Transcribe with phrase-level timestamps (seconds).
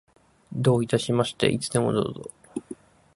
[0.51, 1.51] どういたしまして。
[1.51, 2.31] いつでもどうぞ。